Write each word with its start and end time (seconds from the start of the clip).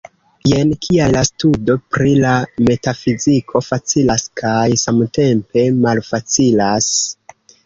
Jen 0.51 0.69
kial 0.85 1.11
la 1.15 1.19
studo 1.27 1.75
pri 1.95 2.13
la 2.23 2.31
metafiziko 2.69 3.61
facilas 3.67 4.27
kaj 4.43 4.65
samtempe 4.85 5.69
malfacilas. 5.85 6.91